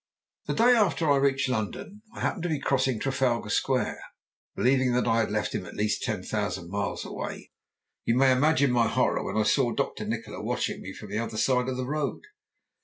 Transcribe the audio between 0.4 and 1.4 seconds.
"The day after I